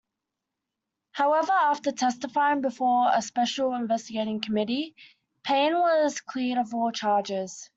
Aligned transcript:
However, 1.11 1.51
after 1.51 1.91
testifying 1.91 2.61
before 2.61 3.11
a 3.13 3.21
special 3.21 3.75
investigating 3.75 4.41
committee, 4.41 4.95
Payne 5.43 5.75
was 5.75 6.21
cleared 6.21 6.57
of 6.57 6.73
all 6.73 6.91
charges. 6.91 7.69